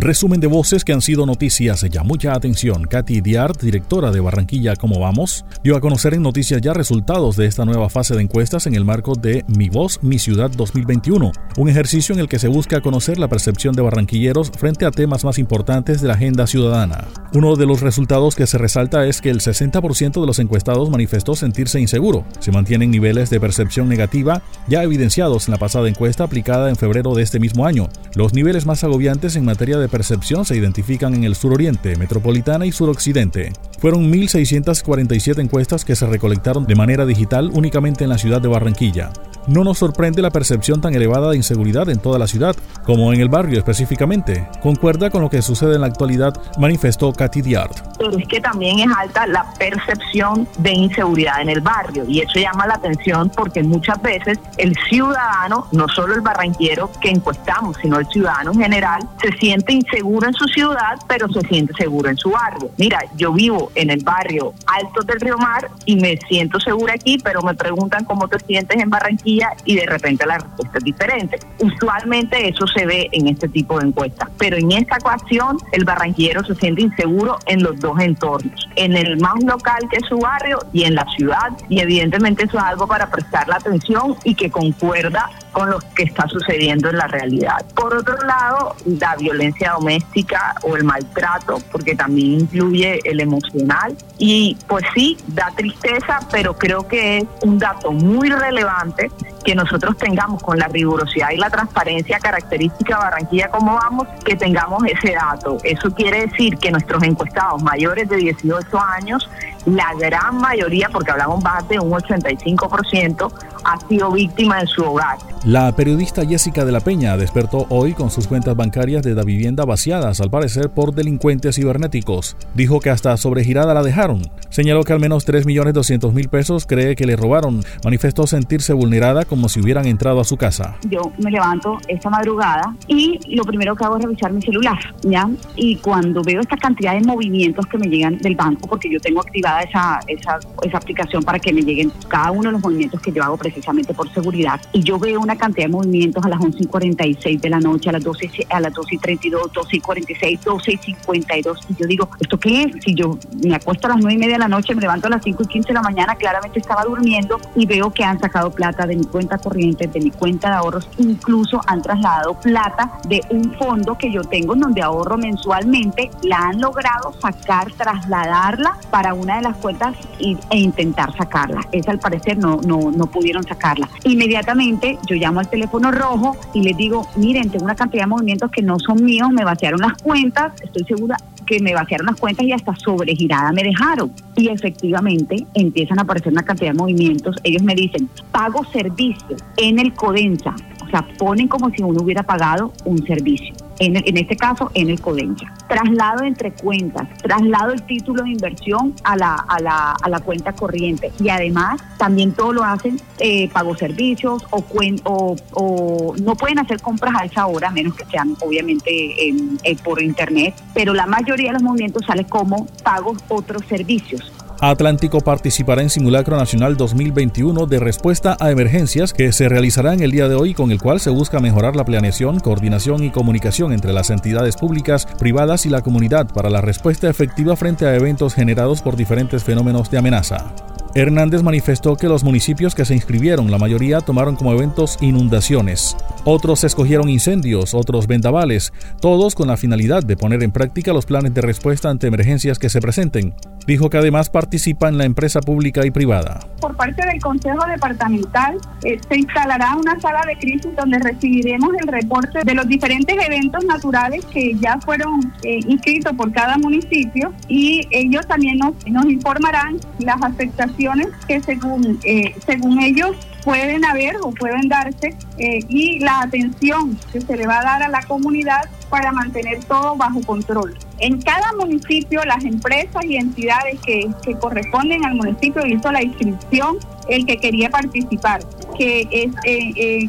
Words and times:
Resumen 0.00 0.38
de 0.38 0.46
voces 0.46 0.84
que 0.84 0.92
han 0.92 1.02
sido 1.02 1.26
noticias 1.26 1.84
ya. 1.90 2.04
Mucha 2.04 2.32
atención. 2.32 2.84
Katy 2.84 3.20
Diart, 3.20 3.60
directora 3.60 4.12
de 4.12 4.20
Barranquilla 4.20 4.76
¿Cómo 4.76 5.00
vamos? 5.00 5.44
dio 5.64 5.76
a 5.76 5.80
conocer 5.80 6.14
en 6.14 6.22
Noticias 6.22 6.60
Ya 6.60 6.72
resultados 6.72 7.34
de 7.36 7.46
esta 7.46 7.64
nueva 7.64 7.88
fase 7.88 8.14
de 8.14 8.22
encuestas 8.22 8.68
en 8.68 8.76
el 8.76 8.84
marco 8.84 9.16
de 9.16 9.44
Mi 9.48 9.68
Voz, 9.68 9.98
Mi 10.04 10.20
Ciudad 10.20 10.52
2021, 10.52 11.32
un 11.56 11.68
ejercicio 11.68 12.14
en 12.14 12.20
el 12.20 12.28
que 12.28 12.38
se 12.38 12.46
busca 12.46 12.80
conocer 12.80 13.18
la 13.18 13.26
percepción 13.26 13.74
de 13.74 13.82
barranquilleros 13.82 14.52
frente 14.56 14.86
a 14.86 14.92
temas 14.92 15.24
más 15.24 15.36
importantes 15.36 16.00
de 16.00 16.06
la 16.06 16.14
agenda 16.14 16.46
ciudadana. 16.46 17.08
Uno 17.34 17.56
de 17.56 17.66
los 17.66 17.80
resultados 17.80 18.36
que 18.36 18.46
se 18.46 18.56
resalta 18.56 19.04
es 19.04 19.20
que 19.20 19.30
el 19.30 19.40
60% 19.40 20.20
de 20.20 20.26
los 20.26 20.38
encuestados 20.38 20.90
manifestó 20.90 21.34
sentirse 21.34 21.80
inseguro. 21.80 22.24
Se 22.38 22.52
mantienen 22.52 22.92
niveles 22.92 23.30
de 23.30 23.40
percepción 23.40 23.88
negativa 23.88 24.42
ya 24.68 24.84
evidenciados 24.84 25.48
en 25.48 25.52
la 25.52 25.58
pasada 25.58 25.88
encuesta 25.88 26.22
aplicada 26.22 26.70
en 26.70 26.76
febrero 26.76 27.14
de 27.14 27.24
este 27.24 27.40
mismo 27.40 27.66
año. 27.66 27.88
Los 28.14 28.32
niveles 28.32 28.64
más 28.64 28.84
agobiantes 28.84 29.34
en 29.34 29.44
materia 29.44 29.76
de 29.78 29.87
percepción 29.88 30.44
se 30.44 30.56
identifican 30.56 31.14
en 31.14 31.24
el 31.24 31.34
suroriente, 31.34 31.96
metropolitana 31.96 32.66
y 32.66 32.72
suroccidente. 32.72 33.52
Fueron 33.78 34.12
1.647 34.12 35.40
encuestas 35.40 35.84
que 35.84 35.96
se 35.96 36.06
recolectaron 36.06 36.66
de 36.66 36.74
manera 36.74 37.06
digital 37.06 37.50
únicamente 37.52 38.04
en 38.04 38.10
la 38.10 38.18
ciudad 38.18 38.40
de 38.40 38.48
Barranquilla. 38.48 39.10
No 39.48 39.64
nos 39.64 39.78
sorprende 39.78 40.20
la 40.20 40.30
percepción 40.30 40.82
tan 40.82 40.94
elevada 40.94 41.30
de 41.30 41.36
inseguridad 41.38 41.88
en 41.88 42.00
toda 42.00 42.18
la 42.18 42.26
ciudad, 42.26 42.54
como 42.84 43.14
en 43.14 43.20
el 43.22 43.30
barrio 43.30 43.56
específicamente. 43.56 44.46
Concuerda 44.60 45.08
con 45.08 45.22
lo 45.22 45.30
que 45.30 45.40
sucede 45.40 45.76
en 45.76 45.80
la 45.80 45.86
actualidad, 45.86 46.38
manifestó 46.58 47.14
Katy 47.14 47.40
Diart. 47.40 47.78
Pero 47.96 48.18
es 48.18 48.28
que 48.28 48.42
también 48.42 48.80
es 48.80 48.94
alta 48.94 49.26
la 49.26 49.46
percepción 49.58 50.46
de 50.58 50.72
inseguridad 50.72 51.40
en 51.40 51.48
el 51.48 51.62
barrio 51.62 52.04
y 52.06 52.20
eso 52.20 52.38
llama 52.38 52.66
la 52.66 52.74
atención 52.74 53.32
porque 53.34 53.62
muchas 53.62 54.00
veces 54.02 54.38
el 54.58 54.76
ciudadano, 54.90 55.66
no 55.72 55.88
solo 55.88 56.14
el 56.14 56.20
barranquero 56.20 56.90
que 57.00 57.08
encuestamos, 57.08 57.78
sino 57.80 57.98
el 57.98 58.06
ciudadano 58.08 58.52
en 58.52 58.60
general, 58.60 59.08
se 59.22 59.32
siente 59.38 59.72
inseguro 59.72 60.28
en 60.28 60.34
su 60.34 60.44
ciudad, 60.48 60.98
pero 61.08 61.26
se 61.32 61.40
siente 61.48 61.72
seguro 61.72 62.10
en 62.10 62.18
su 62.18 62.32
barrio. 62.32 62.70
Mira, 62.76 63.02
yo 63.16 63.32
vivo 63.32 63.72
en 63.74 63.88
el 63.88 64.04
barrio 64.04 64.52
Alto 64.66 65.00
del 65.04 65.20
Río 65.20 65.38
Mar 65.38 65.70
y 65.86 65.96
me 65.96 66.18
siento 66.28 66.60
segura 66.60 66.92
aquí, 66.92 67.16
pero 67.24 67.40
me 67.40 67.54
preguntan 67.54 68.04
cómo 68.04 68.28
te 68.28 68.38
sientes 68.40 68.78
en 68.78 68.90
Barranquilla 68.90 69.37
y 69.64 69.76
de 69.76 69.86
repente 69.86 70.26
la 70.26 70.38
respuesta 70.38 70.78
es 70.78 70.84
diferente. 70.84 71.38
Usualmente 71.58 72.48
eso 72.48 72.66
se 72.66 72.86
ve 72.86 73.08
en 73.12 73.28
este 73.28 73.48
tipo 73.48 73.78
de 73.78 73.88
encuestas, 73.88 74.28
pero 74.38 74.56
en 74.56 74.72
esta 74.72 74.96
ocasión 74.96 75.58
el 75.72 75.84
barranquillero 75.84 76.44
se 76.44 76.54
siente 76.54 76.82
inseguro 76.82 77.38
en 77.46 77.62
los 77.62 77.78
dos 77.80 77.98
entornos, 78.00 78.68
en 78.76 78.96
el 78.96 79.18
más 79.18 79.42
local 79.44 79.88
que 79.90 79.96
es 79.98 80.06
su 80.08 80.18
barrio 80.18 80.58
y 80.72 80.84
en 80.84 80.94
la 80.94 81.06
ciudad 81.16 81.50
y 81.68 81.80
evidentemente 81.80 82.44
eso 82.44 82.58
es 82.58 82.64
algo 82.64 82.86
para 82.86 83.10
prestar 83.10 83.48
la 83.48 83.56
atención 83.56 84.16
y 84.24 84.34
que 84.34 84.50
concuerda 84.50 85.30
con 85.52 85.70
lo 85.70 85.78
que 85.94 86.04
está 86.04 86.26
sucediendo 86.28 86.90
en 86.90 86.98
la 86.98 87.06
realidad. 87.06 87.64
Por 87.74 87.94
otro 87.94 88.16
lado, 88.26 88.76
la 88.86 89.16
violencia 89.16 89.72
doméstica 89.72 90.54
o 90.62 90.76
el 90.76 90.84
maltrato, 90.84 91.58
porque 91.72 91.94
también 91.94 92.40
incluye 92.40 93.00
el 93.04 93.20
emocional. 93.20 93.96
Y 94.18 94.56
pues 94.66 94.84
sí, 94.94 95.16
da 95.28 95.50
tristeza, 95.56 96.20
pero 96.30 96.56
creo 96.56 96.86
que 96.86 97.18
es 97.18 97.24
un 97.42 97.58
dato 97.58 97.92
muy 97.92 98.30
relevante 98.30 99.10
que 99.48 99.54
nosotros 99.54 99.96
tengamos 99.96 100.42
con 100.42 100.58
la 100.58 100.68
rigurosidad 100.68 101.30
y 101.30 101.38
la 101.38 101.48
transparencia 101.48 102.18
característica 102.18 102.98
Barranquilla 102.98 103.48
como 103.48 103.76
vamos, 103.76 104.06
que 104.22 104.36
tengamos 104.36 104.82
ese 104.84 105.14
dato. 105.14 105.56
Eso 105.64 105.90
quiere 105.94 106.26
decir 106.26 106.58
que 106.58 106.70
nuestros 106.70 107.02
encuestados 107.02 107.62
mayores 107.62 108.10
de 108.10 108.18
18 108.18 108.78
años, 108.78 109.26
la 109.64 109.94
gran 109.98 110.36
mayoría, 110.36 110.90
porque 110.92 111.12
hablamos 111.12 111.42
más 111.42 111.66
de 111.66 111.80
un 111.80 111.90
85%, 111.92 113.32
ha 113.64 113.88
sido 113.88 114.12
víctima 114.12 114.60
en 114.60 114.66
su 114.66 114.82
hogar. 114.82 115.16
La 115.44 115.70
periodista 115.72 116.26
Jessica 116.26 116.64
de 116.64 116.72
la 116.72 116.80
Peña 116.80 117.16
despertó 117.16 117.64
hoy 117.70 117.94
con 117.94 118.10
sus 118.10 118.26
cuentas 118.26 118.56
bancarias 118.56 119.02
de 119.02 119.14
la 119.14 119.22
vivienda 119.22 119.64
vaciadas, 119.64 120.20
al 120.20 120.30
parecer 120.30 120.68
por 120.68 120.92
delincuentes 120.92 121.56
cibernéticos. 121.56 122.36
Dijo 122.54 122.80
que 122.80 122.90
hasta 122.90 123.16
sobregirada 123.16 123.72
la 123.72 123.82
dejaron. 123.82 124.30
Señaló 124.50 124.82
que 124.82 124.92
al 124.92 125.00
menos 125.00 125.26
3.200.000 125.26 126.28
pesos 126.28 126.66
cree 126.66 126.96
que 126.96 127.06
le 127.06 127.14
robaron. 127.14 127.62
Manifestó 127.84 128.26
sentirse 128.26 128.72
vulnerada 128.72 129.24
como 129.24 129.37
si 129.46 129.60
hubieran 129.60 129.86
entrado 129.86 130.20
a 130.20 130.24
su 130.24 130.36
casa. 130.36 130.74
Yo 130.88 131.12
me 131.18 131.30
levanto 131.30 131.78
esta 131.86 132.08
madrugada 132.08 132.74
y 132.86 133.20
lo 133.36 133.44
primero 133.44 133.76
que 133.76 133.84
hago 133.84 133.98
es 133.98 134.04
revisar 134.04 134.32
mi 134.32 134.40
celular, 134.40 134.78
¿ya? 135.02 135.28
Y 135.54 135.76
cuando 135.76 136.22
veo 136.22 136.40
esta 136.40 136.56
cantidad 136.56 136.94
de 136.94 137.02
movimientos 137.02 137.66
que 137.66 137.76
me 137.76 137.86
llegan 137.88 138.18
del 138.18 138.34
banco, 138.34 138.66
porque 138.66 138.90
yo 138.90 138.98
tengo 139.00 139.20
activada 139.20 139.60
esa, 139.60 140.00
esa, 140.06 140.38
esa 140.62 140.78
aplicación 140.78 141.22
para 141.22 141.38
que 141.38 141.52
me 141.52 141.62
lleguen 141.62 141.92
cada 142.08 142.30
uno 142.30 142.44
de 142.44 142.52
los 142.52 142.62
movimientos 142.62 143.00
que 143.00 143.12
yo 143.12 143.22
hago 143.22 143.36
precisamente 143.36 143.92
por 143.92 144.12
seguridad, 144.12 144.60
y 144.72 144.82
yo 144.82 144.98
veo 144.98 145.20
una 145.20 145.36
cantidad 145.36 145.66
de 145.66 145.72
movimientos 145.72 146.24
a 146.24 146.28
las 146.28 146.40
11 146.40 146.62
y 146.62 146.66
46 146.66 147.40
de 147.40 147.50
la 147.50 147.60
noche, 147.60 147.90
a 147.90 147.92
las 147.92 148.04
12, 148.04 148.30
a 148.48 148.60
las 148.60 148.72
12 148.72 148.94
y 148.94 148.98
32, 148.98 149.52
12 149.52 149.76
y 149.76 149.80
46, 149.80 150.40
12 150.44 150.72
y 150.72 150.76
52. 150.78 151.60
Y 151.68 151.74
yo 151.74 151.86
digo, 151.86 152.10
¿esto 152.20 152.38
qué 152.38 152.62
es? 152.62 152.84
Si 152.84 152.94
yo 152.94 153.18
me 153.44 153.54
acuesto 153.54 153.86
a 153.86 153.90
las 153.90 153.98
9 154.00 154.14
y 154.14 154.18
media 154.18 154.34
de 154.34 154.40
la 154.40 154.48
noche, 154.48 154.74
me 154.74 154.80
levanto 154.80 155.06
a 155.08 155.10
las 155.10 155.22
5 155.22 155.42
y 155.42 155.46
15 155.46 155.68
de 155.68 155.74
la 155.74 155.82
mañana, 155.82 156.14
claramente 156.16 156.58
estaba 156.58 156.84
durmiendo 156.84 157.38
y 157.54 157.66
veo 157.66 157.92
que 157.92 158.04
han 158.04 158.18
sacado 158.18 158.50
plata 158.50 158.86
de 158.86 158.96
mi 158.96 159.04
cuenta 159.04 159.27
corriente, 159.36 159.86
de 159.86 160.00
mi 160.00 160.10
cuenta 160.10 160.48
de 160.48 160.56
ahorros, 160.56 160.88
incluso 160.96 161.60
han 161.66 161.82
trasladado 161.82 162.34
plata 162.40 162.90
de 163.06 163.20
un 163.28 163.52
fondo 163.54 163.98
que 163.98 164.10
yo 164.10 164.22
tengo 164.22 164.54
en 164.54 164.60
donde 164.60 164.80
ahorro 164.80 165.18
mensualmente, 165.18 166.10
la 166.22 166.38
han 166.48 166.60
logrado 166.60 167.12
sacar, 167.20 167.70
trasladarla 167.72 168.78
para 168.90 169.12
una 169.12 169.36
de 169.36 169.42
las 169.42 169.56
cuentas 169.56 169.94
e 170.18 170.56
intentar 170.56 171.14
sacarla. 171.16 171.60
Esa 171.72 171.90
al 171.90 171.98
parecer 171.98 172.38
no, 172.38 172.60
no, 172.64 172.90
no 172.90 173.06
pudieron 173.06 173.42
sacarla. 173.44 173.88
Inmediatamente 174.04 174.98
yo 175.06 175.16
llamo 175.16 175.40
al 175.40 175.48
teléfono 175.48 175.90
rojo 175.90 176.36
y 176.54 176.62
les 176.62 176.76
digo, 176.76 177.06
miren, 177.16 177.50
tengo 177.50 177.64
una 177.64 177.74
cantidad 177.74 178.04
de 178.04 178.08
movimientos 178.08 178.50
que 178.50 178.62
no 178.62 178.78
son 178.78 179.04
míos, 179.04 179.28
me 179.30 179.44
vaciaron 179.44 179.80
las 179.80 180.00
cuentas, 180.02 180.52
estoy 180.62 180.84
segura 180.84 181.16
que 181.48 181.60
me 181.60 181.74
vaciaron 181.74 182.06
las 182.06 182.16
cuentas 182.16 182.44
y 182.44 182.52
hasta 182.52 182.76
sobregirada 182.76 183.52
me 183.52 183.62
dejaron. 183.62 184.12
Y 184.36 184.48
efectivamente 184.48 185.46
empiezan 185.54 185.98
a 185.98 186.02
aparecer 186.02 186.32
una 186.32 186.42
cantidad 186.42 186.72
de 186.72 186.78
movimientos. 186.78 187.36
Ellos 187.42 187.62
me 187.62 187.74
dicen, 187.74 188.08
pago 188.30 188.64
servicio 188.72 189.36
en 189.56 189.78
el 189.78 189.94
Codensa. 189.94 190.54
O 190.86 190.90
sea, 190.90 191.06
ponen 191.18 191.48
como 191.48 191.70
si 191.70 191.82
uno 191.82 192.02
hubiera 192.02 192.22
pagado 192.22 192.72
un 192.84 193.04
servicio 193.06 193.54
en, 193.78 193.96
en 193.96 194.16
este 194.16 194.36
caso 194.36 194.70
en 194.74 194.90
el 194.90 195.00
Codencha. 195.00 195.52
Traslado 195.68 196.24
entre 196.24 196.52
cuentas, 196.52 197.08
traslado 197.22 197.72
el 197.72 197.82
título 197.82 198.22
de 198.22 198.30
inversión 198.30 198.94
a 199.04 199.16
la, 199.16 199.34
a 199.34 199.60
la, 199.60 199.92
a 199.92 200.08
la 200.08 200.20
cuenta 200.20 200.52
corriente 200.52 201.12
y 201.20 201.28
además 201.28 201.80
también 201.98 202.32
todo 202.32 202.52
lo 202.52 202.64
hacen 202.64 203.00
eh, 203.18 203.48
pago 203.48 203.76
servicios 203.76 204.44
o, 204.50 204.64
o, 205.04 205.36
o, 205.52 206.14
no 206.20 206.34
pueden 206.34 206.58
hacer 206.58 206.80
compras 206.80 207.14
a 207.18 207.24
esa 207.24 207.46
hora, 207.46 207.70
menos 207.70 207.94
que 207.94 208.04
sean 208.06 208.36
obviamente 208.40 208.90
eh, 208.90 209.76
por 209.82 210.02
internet, 210.02 210.54
pero 210.74 210.94
la 210.94 211.06
mayoría 211.06 211.48
de 211.48 211.54
los 211.54 211.62
movimientos 211.62 212.04
sale 212.06 212.24
como 212.24 212.66
pagos 212.82 213.18
otros 213.28 213.62
servicios. 213.66 214.32
Atlántico 214.60 215.20
participará 215.20 215.82
en 215.82 215.90
Simulacro 215.90 216.36
Nacional 216.36 216.76
2021 216.76 217.66
de 217.66 217.78
respuesta 217.78 218.36
a 218.40 218.50
emergencias 218.50 219.12
que 219.12 219.32
se 219.32 219.48
realizará 219.48 219.94
en 219.94 220.02
el 220.02 220.10
día 220.10 220.28
de 220.28 220.34
hoy 220.34 220.52
con 220.52 220.72
el 220.72 220.82
cual 220.82 220.98
se 220.98 221.10
busca 221.10 221.38
mejorar 221.38 221.76
la 221.76 221.84
planeación, 221.84 222.40
coordinación 222.40 223.04
y 223.04 223.10
comunicación 223.10 223.72
entre 223.72 223.92
las 223.92 224.10
entidades 224.10 224.56
públicas, 224.56 225.06
privadas 225.18 225.64
y 225.64 225.68
la 225.68 225.82
comunidad 225.82 226.26
para 226.32 226.50
la 226.50 226.60
respuesta 226.60 227.08
efectiva 227.08 227.54
frente 227.54 227.86
a 227.86 227.94
eventos 227.94 228.34
generados 228.34 228.82
por 228.82 228.96
diferentes 228.96 229.44
fenómenos 229.44 229.92
de 229.92 229.98
amenaza. 229.98 230.52
Hernández 230.98 231.44
manifestó 231.44 231.94
que 231.94 232.08
los 232.08 232.24
municipios 232.24 232.74
que 232.74 232.84
se 232.84 232.92
inscribieron, 232.92 233.52
la 233.52 233.58
mayoría 233.58 234.00
tomaron 234.00 234.34
como 234.34 234.52
eventos 234.52 234.98
inundaciones. 235.00 235.96
Otros 236.24 236.64
escogieron 236.64 237.08
incendios, 237.08 237.72
otros 237.72 238.08
vendavales, 238.08 238.72
todos 239.00 239.36
con 239.36 239.46
la 239.46 239.56
finalidad 239.56 240.02
de 240.02 240.16
poner 240.16 240.42
en 240.42 240.50
práctica 240.50 240.92
los 240.92 241.06
planes 241.06 241.34
de 241.34 241.40
respuesta 241.40 241.88
ante 241.88 242.08
emergencias 242.08 242.58
que 242.58 242.68
se 242.68 242.80
presenten. 242.80 243.32
Dijo 243.64 243.90
que 243.90 243.98
además 243.98 244.28
participa 244.28 244.88
en 244.88 244.98
la 244.98 245.04
empresa 245.04 245.40
pública 245.40 245.86
y 245.86 245.92
privada. 245.92 246.40
Por 246.60 246.74
parte 246.74 247.06
del 247.06 247.20
Consejo 247.20 247.64
Departamental 247.68 248.56
eh, 248.82 248.98
se 249.08 249.18
instalará 249.18 249.76
una 249.76 250.00
sala 250.00 250.22
de 250.26 250.36
crisis 250.36 250.74
donde 250.74 250.98
recibiremos 250.98 251.70
el 251.80 251.86
reporte 251.86 252.40
de 252.44 252.54
los 252.54 252.66
diferentes 252.66 253.16
eventos 253.24 253.64
naturales 253.66 254.24
que 254.24 254.54
ya 254.54 254.78
fueron 254.80 255.32
eh, 255.44 255.60
inscritos 255.68 256.12
por 256.14 256.32
cada 256.32 256.58
municipio 256.58 257.32
y 257.46 257.86
ellos 257.90 258.26
también 258.26 258.58
nos, 258.58 258.74
nos 258.88 259.04
informarán 259.04 259.76
las 260.00 260.20
afectaciones 260.22 260.87
que 261.26 261.40
según, 261.42 261.98
eh, 262.04 262.34
según 262.46 262.80
ellos 262.80 263.16
pueden 263.44 263.84
haber 263.84 264.16
o 264.22 264.30
pueden 264.32 264.68
darse 264.68 265.14
eh, 265.38 265.60
y 265.68 266.00
la 266.00 266.22
atención 266.22 266.98
que 267.12 267.20
se 267.20 267.36
le 267.36 267.46
va 267.46 267.60
a 267.60 267.62
dar 267.62 267.82
a 267.82 267.88
la 267.88 268.02
comunidad 268.02 268.68
para 268.90 269.12
mantener 269.12 269.62
todo 269.64 269.96
bajo 269.96 270.20
control. 270.22 270.76
En 270.98 271.20
cada 271.22 271.52
municipio, 271.54 272.22
las 272.24 272.44
empresas 272.44 273.04
y 273.04 273.16
entidades 273.16 273.78
que, 273.80 274.10
que 274.22 274.34
corresponden 274.34 275.04
al 275.04 275.14
municipio 275.14 275.64
hizo 275.66 275.92
la 275.92 276.02
inscripción 276.02 276.78
el 277.08 277.24
que 277.24 277.36
quería 277.38 277.70
participar, 277.70 278.40
que 278.76 279.08
es 279.10 279.32
eh, 279.44 279.72
eh, 279.76 280.08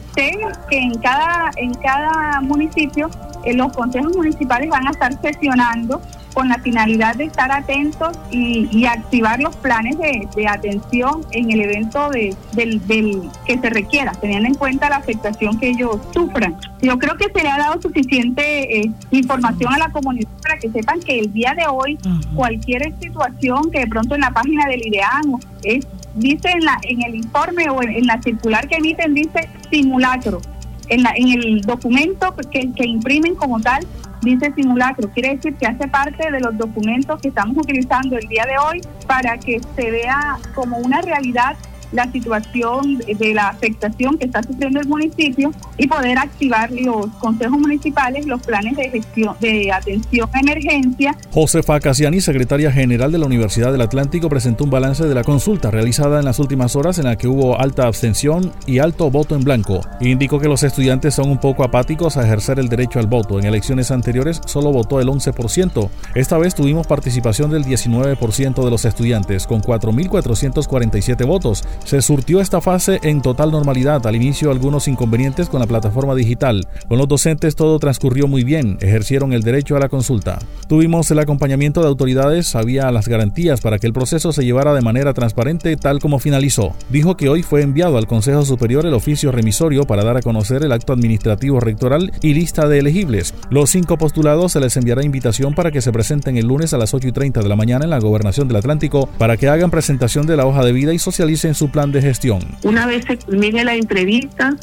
que 0.70 0.78
en 0.78 0.98
cada 1.00 1.52
en 1.56 1.74
cada 1.76 2.42
municipio 2.42 3.10
los 3.56 3.72
consejos 3.72 4.16
municipales 4.16 4.70
van 4.70 4.88
a 4.88 4.92
estar 4.92 5.22
sesionando 5.22 6.02
con 6.34 6.50
la 6.50 6.60
finalidad 6.60 7.16
de 7.16 7.26
estar 7.26 7.52
atentos 7.52 8.18
y, 8.32 8.86
activar 8.86 9.40
los 9.40 9.56
planes 9.58 9.98
de, 9.98 10.48
atención 10.48 11.22
en 11.32 11.52
el 11.52 11.62
evento 11.62 12.10
de, 12.10 12.36
del, 12.54 12.82
que 13.46 13.58
se 13.60 13.70
requiera, 13.70 14.14
teniendo 14.14 14.48
en 14.48 14.56
cuenta 14.56 14.90
la 14.90 14.98
afectación 14.98 15.60
que 15.60 15.70
ellos 15.70 15.98
sufran. 16.14 16.58
Yo 16.82 16.98
creo 16.98 17.16
que 17.18 17.26
se 17.34 17.44
le 17.44 17.50
ha 17.50 17.58
dado 17.58 17.82
suficiente 17.82 18.80
eh, 18.80 18.92
información 19.12 19.74
a 19.74 19.78
la 19.78 19.90
comunidad 19.90 20.30
para 20.42 20.58
que 20.58 20.70
sepan 20.70 21.00
que 21.02 21.20
el 21.20 21.32
día 21.34 21.54
de 21.56 21.68
hoy 21.68 21.98
cualquier 22.36 22.94
situación 23.00 23.70
que 23.72 23.82
de 23.82 23.88
pronto 23.88 24.16
en 24.16 24.22
la 24.22 24.32
página 24.32 24.66
del 24.68 24.88
IDEAN 24.88 25.40
es 25.64 25.86
dice 26.16 26.50
en, 26.50 26.66
la, 26.66 26.80
en 26.84 27.04
el 27.04 27.16
informe 27.16 27.70
o 27.70 27.82
en, 27.82 28.06
la 28.06 28.22
circular 28.22 28.68
que 28.68 28.76
emiten, 28.76 29.14
dice 29.14 29.50
simulacro. 29.72 30.42
En, 30.90 31.04
la, 31.04 31.14
en 31.16 31.30
el 31.30 31.62
documento 31.62 32.36
que, 32.52 32.72
que 32.74 32.86
imprimen 32.86 33.36
como 33.36 33.60
tal, 33.60 33.86
dice 34.22 34.52
simulacro. 34.56 35.10
Quiere 35.10 35.36
decir 35.36 35.56
que 35.56 35.66
hace 35.66 35.88
parte 35.88 36.32
de 36.32 36.40
los 36.40 36.58
documentos 36.58 37.22
que 37.22 37.30
estamos 37.30 37.58
utilizando 37.58 38.18
el 38.18 38.28
día 38.28 38.46
de 38.46 38.58
hoy 38.58 38.82
para 39.08 39.38
que 39.38 39.62
se 39.76 39.92
vea 39.92 40.38
como 40.56 40.78
una 40.78 41.02
realidad 41.02 41.56
la 41.92 42.12
situación 42.12 42.98
de 42.98 43.34
la 43.34 43.50
afectación 43.50 44.18
que 44.18 44.26
está 44.26 44.44
sufriendo 44.44 44.80
el 44.80 44.88
municipio 44.88 45.52
y 45.78 45.88
poder 45.88 46.18
activar 46.18 46.72
los 46.72 47.08
consejos 47.20 47.60
municipales 47.60 48.26
los 48.26 48.42
planes 48.42 48.76
de 48.78 48.90
gestión 48.90 49.36
de 49.40 49.72
atención 49.72 50.30
a 50.34 50.40
emergencia. 50.40 51.16
Josefa 51.32 51.80
Casiani, 51.80 52.22
secretaria 52.22 52.72
general 52.72 53.12
de 53.12 53.18
la 53.18 53.26
Universidad 53.26 53.72
del 53.72 53.82
Atlántico, 53.82 54.30
presentó 54.30 54.64
un 54.64 54.70
balance 54.70 55.06
de 55.06 55.16
la 55.16 55.24
consulta 55.24 55.72
realizada 55.72 56.20
en 56.20 56.26
las 56.26 56.40
últimas 56.40 56.76
horas 56.76 57.00
en 57.00 57.06
la 57.06 57.18
que 57.18 57.28
hubo 57.28 57.60
alta 57.60 57.88
abstención 57.88 58.52
y 58.66 58.80
alto 58.80 59.10
voto 59.10 59.36
en 59.36 59.44
blanco. 59.44 59.82
Indicó 60.00 60.40
que 60.40 60.48
los 60.48 60.64
estudiantes 60.64 61.16
son 61.16 61.30
un 61.30 61.40
poco 61.40 61.64
apáticos 61.64 62.18
a 62.18 62.26
ejercer 62.26 62.60
el 62.60 62.70
derecho 62.70 63.00
al 63.00 63.08
voto. 63.08 63.40
En 63.40 63.46
elecciones 63.46 63.92
anteriores 63.92 64.42
solo 64.46 64.72
votó 64.72 65.00
el 65.00 65.08
11%. 65.08 65.90
Esta 66.16 66.38
vez 66.38 66.56
tuvimos 66.56 66.88
participación 66.88 67.52
del 67.52 67.66
19% 67.66 68.64
de 68.64 68.72
los 68.72 68.86
estudiantes, 68.86 69.48
con 69.48 69.62
4.447 69.62 71.26
votos 71.26 71.64
se 71.84 72.02
surtió 72.02 72.42
esta 72.42 72.62
fase 72.62 73.00
en 73.04 73.22
total 73.22 73.52
normalidad. 73.52 74.06
Al 74.06 74.16
inicio 74.16 74.52
algunos 74.52 74.88
inconvenientes 74.88 75.50
con 75.50 75.60
la 75.60 75.68
plataforma 75.68 76.16
digital. 76.16 76.68
Con 76.88 76.98
los 76.98 77.08
docentes 77.08 77.56
todo 77.56 77.80
transcurrió 77.80 78.28
muy 78.28 78.44
bien, 78.44 78.78
ejercieron 78.82 79.34
el 79.34 79.44
derecho 79.44 79.76
a 79.76 79.80
la 79.80 79.90
consulta. 79.90 80.40
Tuvimos 80.68 81.10
el 81.12 81.20
acompañamiento 81.20 81.82
de 81.82 81.88
autoridades, 81.88 82.56
había 82.56 82.92
las 82.92 83.08
garantías 83.08 83.62
para 83.62 83.80
que 83.80 83.88
el 83.88 83.94
proceso 83.94 84.32
se 84.32 84.46
llevara 84.46 84.74
de 84.74 84.82
manera 84.82 85.14
transparente 85.14 85.76
tal 85.78 86.00
como 86.00 86.20
finalizó. 86.20 86.74
Dijo 86.90 87.18
que 87.18 87.30
hoy 87.30 87.44
fue 87.44 87.62
enviado 87.62 87.98
al 87.98 88.08
Consejo 88.08 88.46
Superior 88.46 88.86
el 88.86 88.94
oficio 88.94 89.32
remisorio 89.32 89.86
para 89.86 90.04
dar 90.04 90.18
a 90.18 90.22
conocer 90.22 90.64
el 90.64 90.72
acto 90.72 90.94
administrativo 90.94 91.60
rectoral 91.60 92.12
y 92.22 92.34
lista 92.34 92.68
de 92.68 92.80
elegibles. 92.80 93.34
Los 93.50 93.70
cinco 93.72 93.98
postulados 93.98 94.52
se 94.52 94.60
les 94.60 94.78
enviará 94.78 95.04
invitación 95.04 95.54
para 95.54 95.72
que 95.72 95.82
se 95.82 95.92
presenten 95.92 96.38
el 96.38 96.48
lunes 96.48 96.74
a 96.74 96.78
las 96.78 96.94
8 96.94 97.08
y 97.08 97.12
30 97.12 97.42
de 97.42 97.50
la 97.50 97.56
mañana 97.56 97.86
en 97.86 97.92
la 97.92 98.00
Gobernación 98.00 98.48
del 98.48 98.58
Atlántico 98.58 99.10
para 99.18 99.38
que 99.38 99.48
hagan 99.48 99.72
presentación 99.72 100.26
de 100.28 100.38
la 100.38 100.46
hoja 100.46 100.64
de 100.64 100.72
vida 100.72 100.94
y 100.94 101.00
socialicen 101.00 101.56
su 101.56 101.69
plan 101.70 101.92
de 101.92 102.02
gestión. 102.02 102.40
Una 102.64 102.86
vez 102.86 103.06
se 103.06 103.18
culmine 103.18 103.64
la 103.64 103.76
entrevista, 103.76 104.56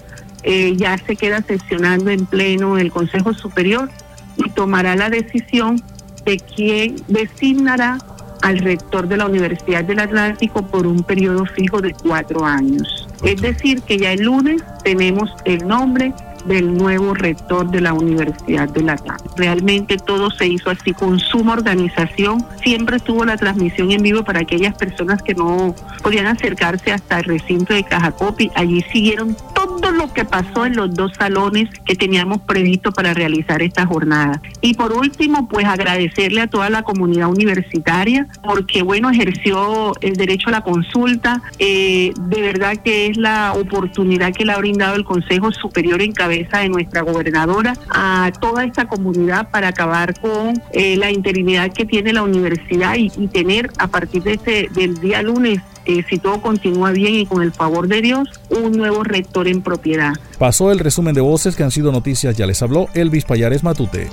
eh, 0.42 0.74
ya 0.76 0.96
se 0.98 1.16
queda 1.16 1.42
sesionando 1.42 2.10
en 2.10 2.26
pleno 2.26 2.78
el 2.78 2.90
Consejo 2.90 3.34
Superior 3.34 3.90
y 4.36 4.48
tomará 4.50 4.96
la 4.96 5.10
decisión 5.10 5.82
de 6.24 6.38
quién 6.38 6.96
designará 7.08 7.98
al 8.42 8.58
rector 8.58 9.08
de 9.08 9.16
la 9.16 9.26
Universidad 9.26 9.84
del 9.84 9.98
Atlántico 9.98 10.66
por 10.66 10.86
un 10.86 11.02
periodo 11.02 11.46
fijo 11.46 11.80
de 11.80 11.92
cuatro 11.92 12.44
años. 12.44 13.08
Es 13.22 13.40
decir, 13.40 13.82
que 13.82 13.98
ya 13.98 14.12
el 14.12 14.22
lunes 14.22 14.62
tenemos 14.84 15.30
el 15.44 15.66
nombre 15.66 16.12
del 16.46 16.76
nuevo 16.76 17.14
rector 17.14 17.70
de 17.70 17.80
la 17.80 17.92
Universidad 17.92 18.68
de 18.68 18.82
La 18.82 18.96
Realmente 19.36 19.96
todo 19.98 20.30
se 20.30 20.46
hizo 20.46 20.70
así 20.70 20.92
con 20.92 21.18
suma 21.18 21.54
organización. 21.54 22.44
Siempre 22.62 22.96
estuvo 22.96 23.24
la 23.24 23.36
transmisión 23.36 23.92
en 23.92 24.02
vivo 24.02 24.24
para 24.24 24.40
aquellas 24.40 24.74
personas 24.74 25.22
que 25.22 25.34
no 25.34 25.74
podían 26.02 26.26
acercarse 26.26 26.92
hasta 26.92 27.18
el 27.18 27.24
recinto 27.24 27.74
de 27.74 27.84
Cajacopi. 27.84 28.50
Allí 28.54 28.82
siguieron 28.92 29.36
todo 29.54 29.65
lo 29.92 30.12
que 30.12 30.24
pasó 30.24 30.66
en 30.66 30.76
los 30.76 30.94
dos 30.94 31.12
salones 31.18 31.68
que 31.84 31.94
teníamos 31.94 32.40
previsto 32.42 32.92
para 32.92 33.14
realizar 33.14 33.62
esta 33.62 33.86
jornada. 33.86 34.40
Y 34.60 34.74
por 34.74 34.92
último, 34.92 35.48
pues 35.48 35.66
agradecerle 35.66 36.42
a 36.42 36.46
toda 36.46 36.70
la 36.70 36.82
comunidad 36.82 37.28
universitaria 37.28 38.26
porque, 38.42 38.82
bueno, 38.82 39.10
ejerció 39.10 39.92
el 40.00 40.16
derecho 40.16 40.48
a 40.48 40.52
la 40.52 40.60
consulta. 40.62 41.42
Eh, 41.58 42.12
de 42.16 42.40
verdad 42.40 42.76
que 42.76 43.06
es 43.06 43.16
la 43.16 43.52
oportunidad 43.54 44.32
que 44.32 44.44
le 44.44 44.52
ha 44.52 44.58
brindado 44.58 44.96
el 44.96 45.04
Consejo 45.04 45.52
Superior 45.52 46.00
en 46.02 46.12
cabeza 46.12 46.58
de 46.58 46.68
nuestra 46.68 47.02
gobernadora 47.02 47.74
a 47.90 48.30
toda 48.40 48.64
esta 48.64 48.86
comunidad 48.86 49.50
para 49.50 49.68
acabar 49.68 50.18
con 50.20 50.62
eh, 50.72 50.96
la 50.96 51.10
interinidad 51.10 51.72
que 51.72 51.84
tiene 51.84 52.12
la 52.12 52.22
universidad 52.22 52.96
y, 52.96 53.10
tener 53.26 53.70
a 53.78 53.88
partir 53.88 54.22
de 54.22 54.34
ese, 54.34 54.68
del 54.72 55.00
día 55.00 55.20
lunes 55.20 55.60
eh, 55.86 56.04
si 56.08 56.18
todo 56.18 56.40
continúa 56.40 56.90
bien 56.92 57.14
y 57.14 57.26
con 57.26 57.42
el 57.42 57.52
favor 57.52 57.88
de 57.88 58.02
Dios, 58.02 58.28
un 58.50 58.72
nuevo 58.72 59.04
rector 59.04 59.48
en 59.48 59.62
propiedad. 59.62 60.12
Pasó 60.38 60.70
el 60.72 60.78
resumen 60.78 61.14
de 61.14 61.20
voces 61.20 61.56
que 61.56 61.62
han 61.62 61.70
sido 61.70 61.92
noticias, 61.92 62.36
ya 62.36 62.46
les 62.46 62.62
habló 62.62 62.88
Elvis 62.94 63.24
Payares 63.24 63.62
Matute. 63.62 64.08